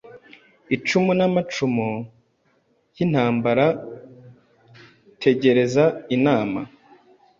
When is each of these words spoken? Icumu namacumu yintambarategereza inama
Icumu 0.75 1.11
namacumu 1.17 1.87
yintambarategereza 2.97 5.83
inama 6.15 6.61